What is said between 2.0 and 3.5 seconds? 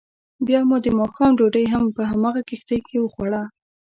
همغه کښتۍ کې وخوړه.